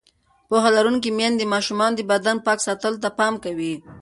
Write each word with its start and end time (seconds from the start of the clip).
پوهه 0.49 0.69
لرونکې 0.77 1.09
میندې 1.17 1.45
د 1.47 1.51
ماشومانو 1.53 1.97
د 1.97 2.01
بدن 2.11 2.37
پاک 2.45 2.59
ساتلو 2.67 3.01
ته 3.03 3.09
پام 3.19 3.33
کوي. 3.43 3.73